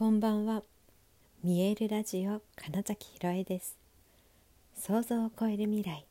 [0.00, 0.62] こんばんは。
[1.44, 3.76] 見えるラジオ金崎ひろえです。
[4.74, 6.06] 想像を超える未来。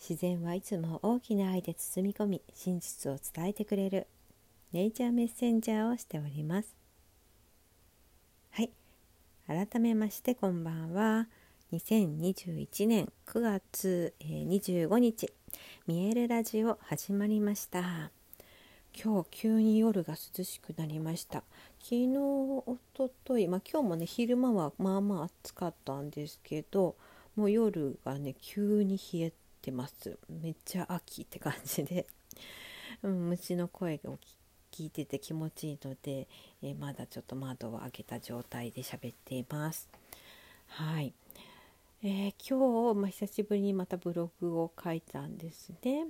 [0.00, 4.06] 自然はいつも大きな愛で包み込み真実を伝えてくれる
[4.72, 6.74] ネイチャーメッセンジャーをしております。
[8.52, 8.70] はい。
[9.46, 11.26] 改めましてこんばんは。
[11.74, 15.30] 2021年9月25日
[15.86, 18.17] 見えるラジオ始まりました。
[18.96, 21.44] 今日急に夜が涼しくなりました。
[21.80, 26.96] 昨日おととい、まあ、今日もね昼間はまあまあ暑かったんですけど
[27.36, 30.18] もう夜がね急に冷えてます。
[30.28, 32.06] めっちゃ秋って感じで、
[33.02, 34.18] うん、虫の声を
[34.72, 36.26] 聞いてて気持ちいいので、
[36.62, 39.88] えー、まだちょっと窓を開けた状態で喋っています。
[40.66, 41.14] はい、
[42.02, 46.06] えー、今日、まあ、久しぶりにまたブログを書いたんですね。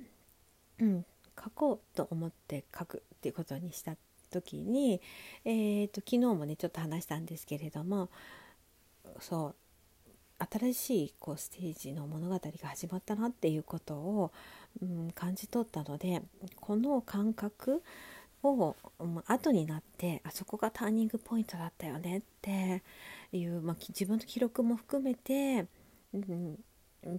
[0.80, 1.06] うん。
[1.42, 3.96] 書こうと思って書くっていうことにした
[4.30, 5.00] 時に、
[5.44, 8.10] えーと、昨日もねちょっと話したんですけれども
[9.20, 9.54] そう
[10.38, 14.32] 新しいこうステージの物語が始まったなっていうことを、
[14.80, 16.22] うん、感じ取ったので
[16.60, 17.82] この感覚
[18.44, 22.82] を、うん、後になってあそこがターニングポイントだったよねって
[23.32, 25.66] いう、まあ、自分の記録も含めて、
[26.14, 26.58] うん、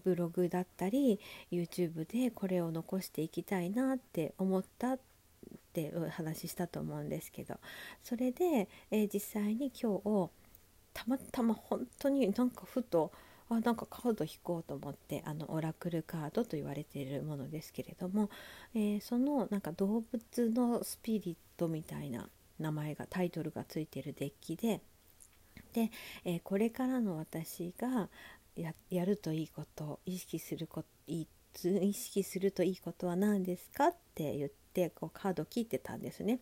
[0.03, 1.19] ブログだったり
[1.52, 4.99] YouTube でこれを残していきたいなって思ったっ
[5.73, 7.55] てお話ししたと思うんですけど
[8.03, 10.30] それで、えー、実際に今日
[10.94, 13.11] たまたま本当になんかふと
[13.49, 18.30] あなんかカード引こうと思ってあのオラクルカードと言われているものですけれども、
[18.75, 24.81] えー、そのなんか動物のスピリットみたいな名前がタイトルがついてるデッキで
[25.73, 25.91] で、
[26.25, 28.09] えー、これからの私が
[28.59, 31.27] ややるといいこと意識すること意
[31.93, 33.88] 識するといいことは何ですか？
[33.88, 36.39] って言ってこうカード切ってたんですね。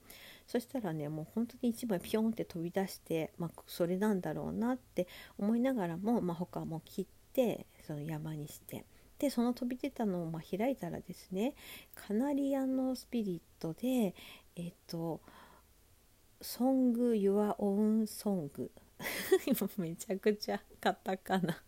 [0.47, 5.07] そしたらねもう本当に1枚ピョンって飛び出して、まあ、それなんだろうなって
[5.37, 8.85] 思いながらも、まあ、他も切ってその山にして。
[9.19, 11.55] でその飛び出たのをま開いたらですね
[11.95, 14.13] カナリアのスピリットで
[14.55, 15.21] えっ、と
[16.39, 18.71] 「ソング・ユア・オウン・ソング」
[19.47, 21.63] 今めちゃくちゃカタカナ。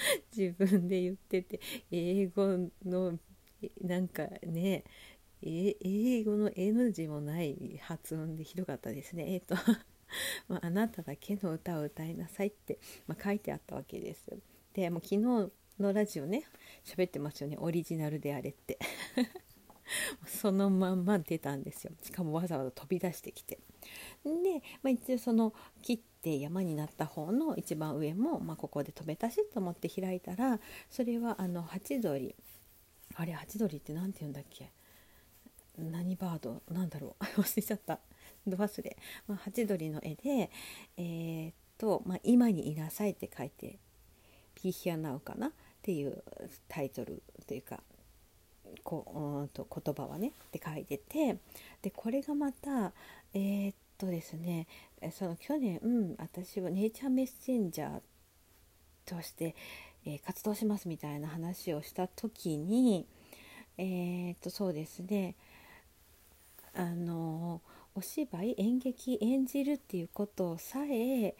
[0.36, 3.18] 自分で言ってて英語の
[3.82, 4.84] なんかね
[5.42, 9.32] 英語の N 字もない発音でひどかったですね。
[9.32, 9.54] えっ、と
[10.48, 14.26] まあ、あなただけの歌を歌いなさいって、まあ、書いてあったわけです。
[14.74, 16.44] でもう昨日のラジオね
[16.84, 18.78] 喋ってますよねオリジナルであれって
[20.26, 23.58] そのまんま出たんですよしかもわざわざ飛び出してきて
[24.24, 24.30] で、
[24.82, 30.60] まあ、一応その切って山になった方の一番上も、まあ、ここで飛べたしと思って開いたら
[30.90, 32.34] それはあのハチドリ
[33.14, 34.70] あれハチドリって何て言うんだっけ？
[35.78, 36.62] 何バード？
[36.70, 37.24] なんだろう？
[37.40, 38.00] 忘れちゃった。
[38.46, 40.50] ど忘れ、まあ、ハチドリの絵で
[40.96, 43.78] えー、っと、まあ、今にいなさいって書いて
[44.54, 45.48] ピーヒアナウかな？
[45.48, 45.52] っ
[45.82, 46.22] ていう
[46.68, 47.82] タイトルというか
[48.84, 49.04] こ
[49.40, 51.38] うんと言葉はねって書いてて
[51.82, 52.92] でこれがまた
[53.32, 54.66] えー、っとですね
[55.12, 58.00] その去年、うん、私はネイチャーメッセンジャー
[59.04, 59.54] として、
[60.06, 63.06] えー、活動しますみたいな話をした時に
[63.76, 65.34] えー、っとそうですね
[66.74, 67.60] あの
[67.94, 71.34] お芝居演劇演じるっていうことさえ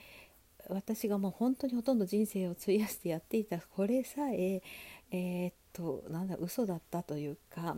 [0.69, 4.62] 私がもう本当にほとんど人生を費やしてやっていたこれさえ
[5.10, 7.77] えー、っとなんだ嘘だったというか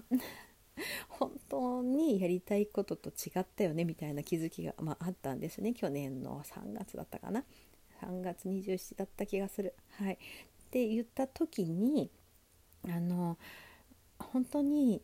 [1.08, 5.74] 本当にやりたいことと違ったよねみたいな気づきが、まあ、あったんですね。
[5.74, 7.44] 去年の3月だったかな。
[8.00, 9.74] 3月27だった気がする。
[9.90, 10.18] はい、っ
[10.70, 12.10] て言った時に
[12.88, 13.38] あの
[14.18, 15.02] 本当に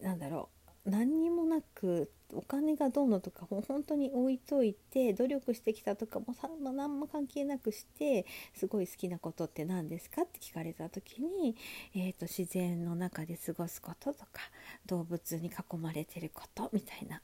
[0.00, 0.48] 何だろ
[0.86, 0.90] う。
[0.90, 11.56] 何にもなくお金がどうのとかもう本当に置いといて努力してきたとかもさ、まあ、何も関係なくしてすごい好きなことって何ですかって聞かれた時に、
[11.94, 14.42] えーと、自然の中で過ごすこととか
[14.86, 17.20] 動物に囲まれてることみたいな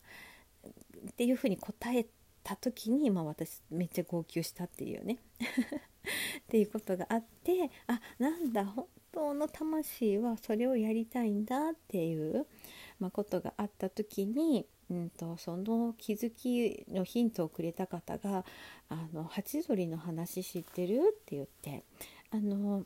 [1.09, 2.07] っていうふうに答え
[2.45, 5.19] た時に、まあ、私めっちゃ号泣したっていうね。
[6.41, 12.47] っていうことがあってあなんだ本当の魂はそれをやりたいんだっていう、
[12.99, 18.45] まあ、ことがあった時にうんと、その気づきのヒントをくれた方が
[18.91, 21.85] 「あのハチドリの話知ってる?」って言って
[22.31, 22.85] あの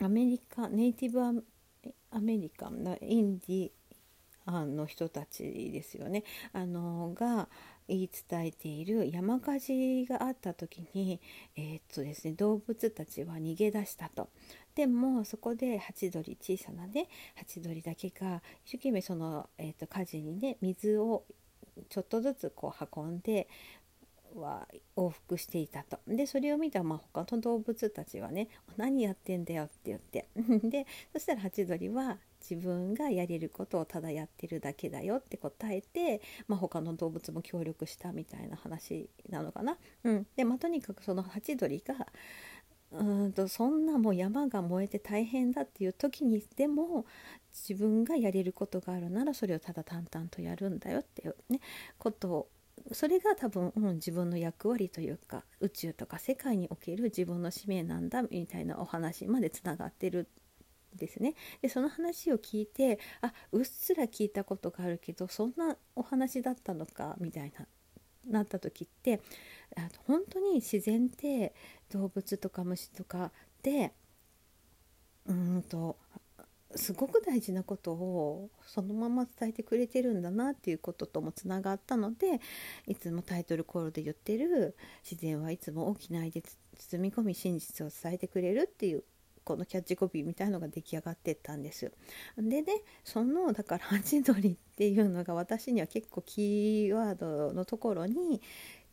[0.00, 3.70] アメリカネイティブアメリカンなインディ
[4.44, 7.48] アンの人たちですよねあのが
[7.88, 11.20] 言い伝えている山火事があった時に、
[11.56, 14.28] えー、っとですね、動物たちは逃げ出したと。
[14.74, 21.24] でもそこでハチドリ小さなねハチドリだけが一生懸命その、えーと、火事にね水を
[21.88, 23.48] ちょっとずつこう運んで
[24.34, 24.66] は
[24.96, 30.28] 往復していたとでそれを見たまあ他の動物たちはね「何やってんだよ」って言って
[30.68, 32.18] でそしたらハチドリは
[32.48, 39.78] 自分がやれることをただやってるだけだよって答えて、まあ、他の動物も協力したみたいな話なのかな。
[40.04, 41.94] うん、で、まあ、とにかくそのハチドリが
[42.92, 47.06] うんとそんなもう山が燃えて大変だっていう時にでも
[47.52, 51.60] 自分がやれることがあるならそれをただ淡々とやるんだよっていうね
[51.98, 52.48] ことを
[52.92, 60.28] それが多分、うん、自分の役割というか宇宙とか世界における自分の使命なんだみたいなお話までつながってる
[60.96, 61.34] ですね。
[61.62, 67.66] でその話を聞いてあうっすら聞いたことがあるけどそんなお話だったのかみたいな
[68.26, 69.20] なった時って
[69.76, 71.54] あ本当に自然って
[71.90, 73.32] 動物とか虫とか
[73.62, 73.92] で
[75.26, 75.96] うんと
[76.76, 82.40] すごく大事なことをそのまま伝えてくれてるんだなっていうことともつながったので
[82.86, 84.76] いつもタイトルコールで言ってる
[85.08, 86.42] 「自然はいつも大きな愛で
[86.76, 89.04] 包み込み真実を伝えてくれる」っていう
[89.44, 91.92] このキャッチコピーみたいのが出来上がってったんです。
[92.36, 98.40] でねそのだからハチドリっていうのが私には結構キーワードのところに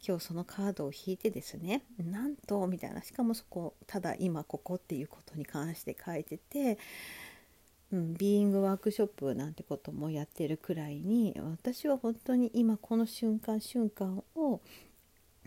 [0.06, 6.80] 今日そのカードを引いてですねなんとみたいなしかもそこただ今ここっていうことに関して書いてて、
[7.92, 14.60] うん、ビーイングワークショップなんてこともやってるくらいに私は本当に今この瞬間瞬間を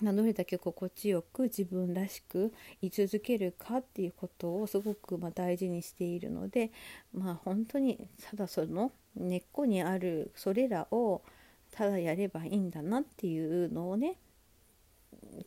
[0.03, 2.53] まどれだけ心地よく自分らしく
[2.83, 6.73] 居続けるかっていうことをすごくま大事にしているので
[7.13, 11.23] まあ本当にただその根っこにあるそれらを
[11.71, 14.17] ただやればいいんだなっていうのをね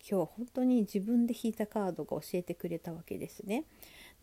[0.09, 3.65] 今日本当に自分で引いたカードが教えてくれたわけですね。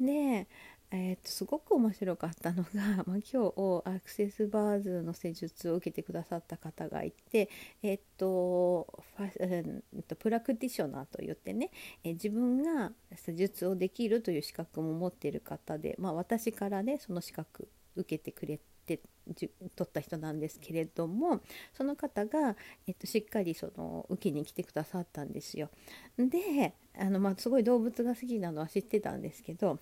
[0.00, 0.48] で、
[0.90, 2.68] えー、とすごく面白かったのが、
[3.06, 7.48] まあ、今日アクセスバーズの施術を受けてくださった方がいて、
[7.82, 8.86] えっ、と
[9.16, 11.70] ファ、えー、とプラクティショナーといってね、
[12.04, 19.00] え、自分が施術をできるという資格も持っている方で、まあ、私からねその資格受けてくれて
[19.34, 19.50] 取
[19.82, 21.40] った人なんですけれども
[21.72, 25.70] その方が、えっと、しっかりその受けに来てくださったんですよ。
[26.18, 29.78] であの、まあ、すごい動物が好きなのは知ってたんですけど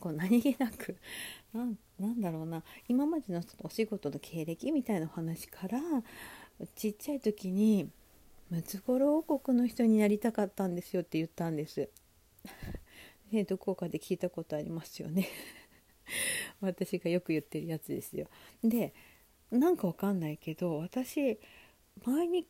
[0.00, 0.96] こう何気なく
[1.52, 5.80] なんだろうな今までのお仕事の経歴みたいな話から
[6.74, 7.90] ちっちゃい時に
[8.50, 11.88] ムツゴロウ王国の人になりたかったんですよって言ったんです。
[13.30, 15.28] ね、どこかで聞いたことありますよね
[16.60, 18.28] 私がよく言ってるやつですよ。
[18.64, 18.92] で
[19.52, 21.38] なんかわかんないけど私
[22.04, 22.46] 前に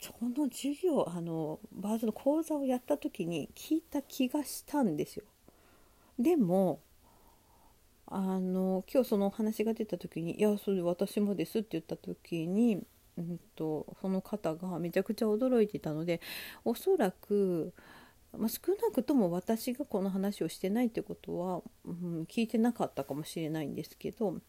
[0.00, 5.24] その授業あのバーズの講座をやった時に聞いた気がしたんですよ。
[6.18, 6.80] でも
[8.06, 12.84] あの今日そのお話が出た時に「いやそれ私もです」って言った時に、
[13.16, 16.20] うんと、その方がめちゃくちゃ驚いてたので
[16.64, 17.72] おそらく
[18.38, 24.40] まあ、少なくとも私がこの話をしてないってことは、うん、聞いてなかったかもしれないんですけど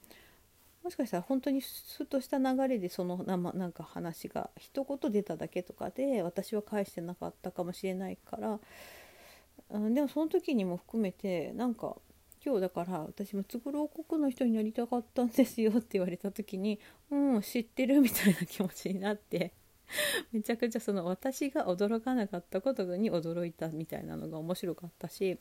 [0.84, 8.60] もしかしたら本当にふとした流れでそのな,、ま、なんか話が一言出ただけとかで私は返してなかったかもしれないから、
[9.70, 11.98] うん、でもその時にも含めてなんか
[12.46, 16.80] 今日だから私もつぐろ王国の人になりたかったんですよって言われた時に
[17.12, 19.54] うん知ってるみたいな気持ちになって。
[20.32, 25.40] めちゃくちゃその私が驚かなかったことに驚いたみたいなのが面白かったし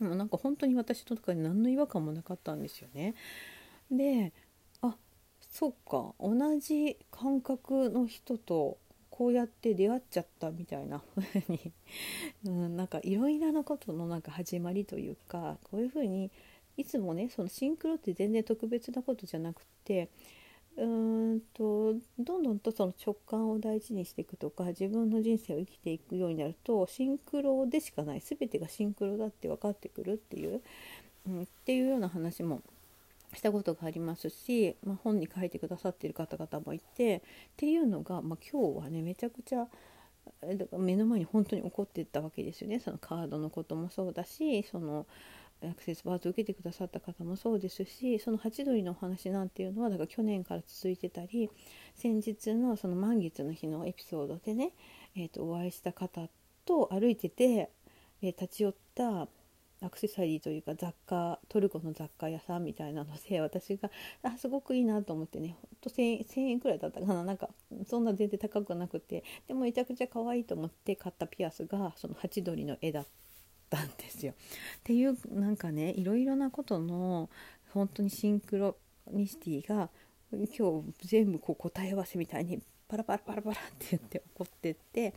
[0.00, 3.14] もうなんか本当に私とかに何の違和感もなかったんですよね。
[3.90, 4.32] で
[4.80, 4.96] あ
[5.40, 8.78] そっか同じ感覚の人と
[9.18, 11.02] こうやって出会っちゃったみたいな。
[11.16, 11.72] 風 に
[12.44, 16.30] うん、なんかいろいろなことのなんか始まりというかこういう風に
[16.76, 20.08] いつもねそのシンクロって全然特別なことじゃなくて
[20.76, 28.20] うーんとどんどんとその直感を大事にしていくとか自分の人生を生きていくようになるとシンクロでしかない。
[28.20, 30.62] 全てがシンクロだって分かってくるっていう、
[31.26, 32.62] うん、っていうような話も
[33.34, 37.20] したことがありますし、まあ、本に書いてくださっている方々もいてっ
[37.56, 39.68] ていうのが、まあ、今日はねめちゃくちゃ
[40.42, 42.80] だから目の前に本当に起こってったわけですよね。
[42.80, 45.06] そのカードのこともそうだしその
[45.62, 51.50] アクセスバーズ受けてくださった方もそうですしそのハチドリのお話なんていうのはだから去年から続いてたり
[51.96, 54.72] 先日のその満月の日のエピソードでね、
[55.16, 56.28] えー、とお会いした方
[56.64, 57.70] と歩いてて、
[58.22, 59.26] えー、立ち寄った
[59.80, 63.90] アクセサリーというか雑貨トルコの雑貨屋さんみたいなので私が
[64.22, 67.48] あすごくいいなと思ってねほんと 1000, 1000円くらいだったかな なんか
[67.86, 73.08] そんな全然高くなくてでもめちゃくちゃ可愛いと思って買ったピアスがそのハチドリの絵だった。
[73.70, 74.32] んですよ。
[74.32, 74.34] っ
[74.82, 77.28] ていうなんかねいろいろなことの
[77.74, 78.78] 本当にシンクロ
[79.10, 79.90] ニシティが
[80.32, 85.14] 今日全部こう答え合わせみたいにパラパラパラパラって言って怒ってって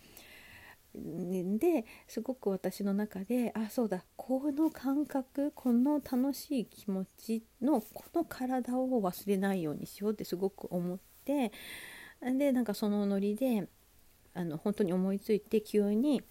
[0.93, 11.51] ですごく私の中であそうだこの感覚この楽しい気持ちのこの体を忘れないようにしようってすごく思って
[12.21, 13.67] でなんかそのノリで
[14.33, 16.21] あの本当に思いついて急に、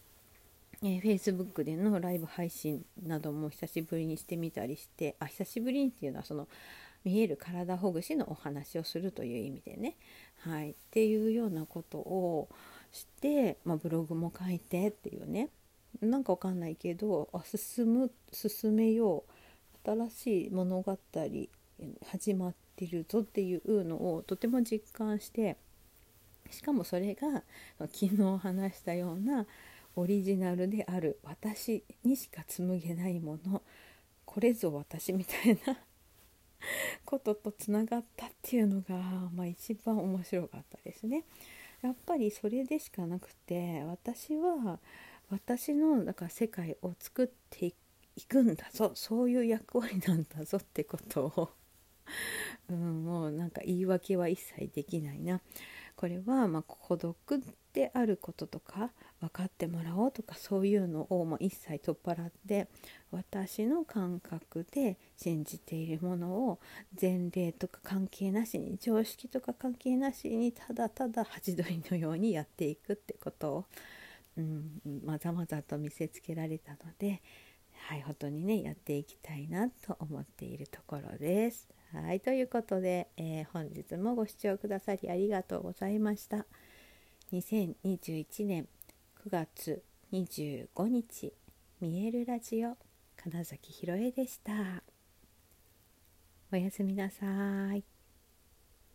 [0.82, 6.48] えー、Facebook でのライブ配信なども久しぶりにしてみたりしてあ久しぶりにっていうのはその
[7.04, 9.96] 見える体ほぐしのお話をするという意味でね、
[10.40, 12.48] はい、っていうようなことを
[12.92, 15.50] して、まあ、ブログも書いてっていうね。
[16.00, 19.32] なんかわかんないけどあ進む進めよう。
[19.82, 20.98] 新しい物語
[22.06, 25.56] 始まってるぞっていうのをとても実感して
[26.50, 27.42] しかもそれが
[27.78, 29.46] 昨日話したような
[29.96, 33.62] オリジナルである私にしか紡げないもの。
[34.24, 35.76] これぞ私みたいな
[37.04, 38.94] こととつながったっていうのが、
[39.34, 41.24] まあ、一番面白かったですね。
[41.82, 44.78] やっぱりそれでしかなくて私は
[45.30, 47.74] 私のだから世界を作って
[48.16, 51.50] いくんだぞそういう役割なんだぞってことを
[52.68, 55.40] うん、もうなんか言い訳は一切できないな。
[56.00, 57.14] これはま孤独
[57.74, 58.90] であることとか
[59.20, 62.68] 分かってもらおうとかそういうのをも一切取っ払って
[63.10, 66.58] 私の感覚で信じているものを
[66.98, 73.64] 前例とか関係なしに常識とか関係なしにただただハチドリのようにやっていくってことを、
[74.38, 77.20] うん、まざまざと見せつけられたので、
[77.86, 81.68] はい、本当にねやっていきたいなと思っているところです。
[81.92, 86.46] はい、ということで、えー、本日もご視聴くださりありがとうございました。
[87.32, 88.68] 2021年
[89.24, 89.82] 9月
[90.12, 91.32] 25日、
[91.80, 92.76] 見えるラジオ、
[93.16, 94.82] 金崎ひろえでした。
[96.52, 97.89] おやすみなさい。